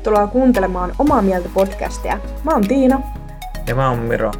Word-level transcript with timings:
Tervetuloa 0.00 0.26
kuuntelemaan 0.26 0.92
Omaa 0.98 1.22
mieltä 1.22 1.48
podcastia. 1.54 2.18
Mä 2.44 2.50
oon 2.52 2.68
Tiina. 2.68 3.02
Ja 3.66 3.74
mä 3.74 3.90
oon 3.90 3.98
Miro. 3.98 4.32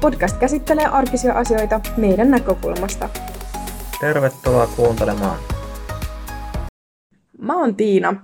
Podcast 0.00 0.38
käsittelee 0.38 0.86
arkisia 0.86 1.34
asioita 1.34 1.80
meidän 1.96 2.30
näkökulmasta. 2.30 3.08
Tervetuloa 4.00 4.66
kuuntelemaan. 4.76 5.38
Mä 7.38 7.56
oon 7.60 7.76
Tiina 7.76 8.14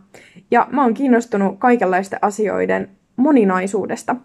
ja 0.50 0.66
mä 0.70 0.82
oon 0.82 0.94
kiinnostunut 0.94 1.58
kaikenlaisten 1.58 2.18
asioiden 2.22 2.90
moninaisuudesta. 3.16 4.16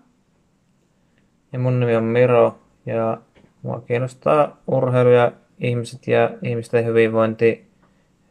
Ja 1.54 1.60
mun 1.60 1.80
nimi 1.80 1.96
on 1.96 2.04
Miro 2.04 2.60
ja 2.86 3.18
mua 3.64 3.82
kiinnostaa 3.82 4.58
urheilu 4.68 5.10
ja 5.10 5.32
ihmiset 5.60 6.08
ja 6.08 6.30
ihmisten 6.42 6.86
hyvinvointi 6.86 7.68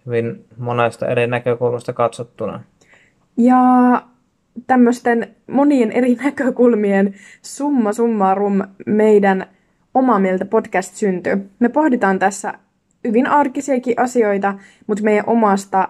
hyvin 0.07 0.47
monesta 0.59 1.09
eri 1.09 1.27
näkökulmasta 1.27 1.93
katsottuna. 1.93 2.61
Ja 3.37 4.03
tämmöisten 4.67 5.35
monien 5.47 5.93
eri 5.93 6.15
näkökulmien 6.25 7.15
summa 7.43 7.93
summarum 7.93 8.63
meidän 8.87 9.47
Oma 9.95 10.19
mieltä 10.19 10.45
podcast 10.45 10.95
syntyy. 10.95 11.51
Me 11.59 11.69
pohditaan 11.69 12.19
tässä 12.19 12.55
hyvin 13.05 13.27
arkisiakin 13.27 14.01
asioita, 14.01 14.55
mutta 14.87 15.05
meidän 15.05 15.25
omasta 15.27 15.89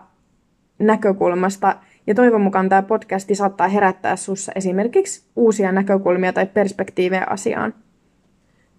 näkökulmasta. 0.78 1.76
Ja 2.06 2.14
toivon 2.14 2.40
mukaan 2.40 2.68
tämä 2.68 2.82
podcasti 2.82 3.34
saattaa 3.34 3.68
herättää 3.68 4.16
sussa 4.16 4.52
esimerkiksi 4.54 5.30
uusia 5.36 5.72
näkökulmia 5.72 6.32
tai 6.32 6.46
perspektiivejä 6.46 7.26
asiaan. 7.30 7.74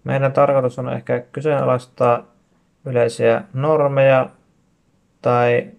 Meidän 0.04 0.32
tarkoitus 0.32 0.78
on 0.78 0.92
ehkä 0.92 1.20
kyseenalaistaa 1.32 2.26
yleisiä 2.84 3.42
normeja 3.52 4.30
tai 5.22 5.70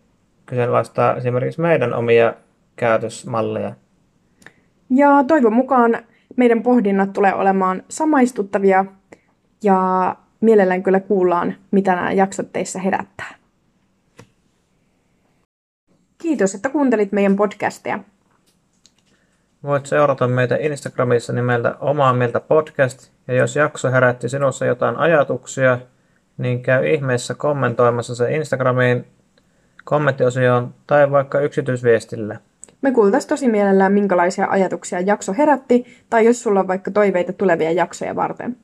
kyseenalaistaa 0.45 1.15
esimerkiksi 1.15 1.61
meidän 1.61 1.93
omia 1.93 2.33
käytösmalleja. 2.75 3.73
Ja 4.89 5.23
toivon 5.27 5.53
mukaan 5.53 5.97
meidän 6.35 6.63
pohdinnat 6.63 7.13
tulee 7.13 7.33
olemaan 7.33 7.83
samaistuttavia 7.89 8.85
ja 9.63 10.15
mielellään 10.41 10.83
kyllä 10.83 10.99
kuullaan, 10.99 11.55
mitä 11.71 11.95
nämä 11.95 12.11
jaksot 12.11 12.53
teissä 12.53 12.79
herättää. 12.79 13.35
Kiitos, 16.17 16.55
että 16.55 16.69
kuuntelit 16.69 17.11
meidän 17.11 17.35
podcastia. 17.35 17.99
Voit 19.63 19.85
seurata 19.85 20.27
meitä 20.27 20.55
Instagramissa 20.59 21.33
nimeltä 21.33 21.75
Omaa 21.79 22.13
Mieltä 22.13 22.39
Podcast, 22.39 23.11
ja 23.27 23.33
jos 23.33 23.55
jakso 23.55 23.91
herätti 23.91 24.29
sinussa 24.29 24.65
jotain 24.65 24.95
ajatuksia, 24.95 25.79
niin 26.37 26.63
käy 26.63 26.87
ihmeessä 26.87 27.33
kommentoimassa 27.33 28.15
se 28.15 28.35
Instagramiin 28.35 29.05
kommenttiosioon 29.83 30.73
tai 30.87 31.11
vaikka 31.11 31.39
yksityisviestillä. 31.39 32.37
Me 32.81 32.91
kuultaisiin 32.91 33.29
tosi 33.29 33.47
mielellään, 33.47 33.93
minkälaisia 33.93 34.47
ajatuksia 34.49 34.99
jakso 34.99 35.33
herätti, 35.37 35.85
tai 36.09 36.25
jos 36.25 36.43
sulla 36.43 36.59
on 36.59 36.67
vaikka 36.67 36.91
toiveita 36.91 37.33
tulevia 37.33 37.71
jaksoja 37.71 38.15
varten. 38.15 38.57